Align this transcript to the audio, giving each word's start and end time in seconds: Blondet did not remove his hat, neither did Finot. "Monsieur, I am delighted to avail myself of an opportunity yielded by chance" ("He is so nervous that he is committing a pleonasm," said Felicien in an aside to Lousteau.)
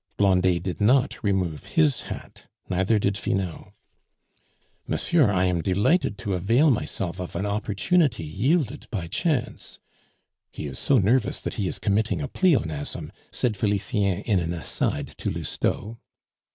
Blondet 0.17 0.63
did 0.63 0.81
not 0.81 1.23
remove 1.23 1.63
his 1.77 2.01
hat, 2.09 2.47
neither 2.67 2.97
did 2.97 3.19
Finot. 3.19 3.71
"Monsieur, 4.87 5.29
I 5.29 5.45
am 5.45 5.61
delighted 5.61 6.17
to 6.17 6.33
avail 6.33 6.71
myself 6.71 7.19
of 7.19 7.35
an 7.35 7.45
opportunity 7.45 8.23
yielded 8.23 8.87
by 8.89 9.05
chance" 9.05 9.77
("He 10.51 10.65
is 10.65 10.79
so 10.79 10.97
nervous 10.97 11.39
that 11.41 11.53
he 11.61 11.67
is 11.67 11.77
committing 11.77 12.19
a 12.19 12.27
pleonasm," 12.27 13.11
said 13.31 13.55
Felicien 13.55 14.21
in 14.23 14.39
an 14.39 14.53
aside 14.53 15.09
to 15.19 15.29
Lousteau.) 15.29 15.99